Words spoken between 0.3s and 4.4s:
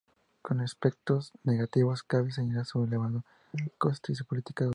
Como aspectos negativos cabe señalar su elevado coste y su política